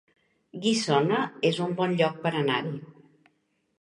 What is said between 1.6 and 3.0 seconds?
un bon lloc per anar-hi